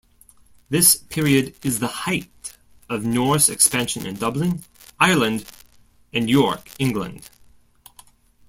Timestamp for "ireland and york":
4.99-6.71